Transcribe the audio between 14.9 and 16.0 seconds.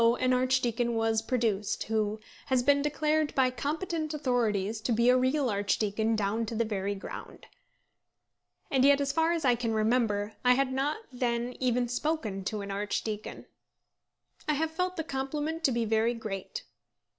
the compliment to be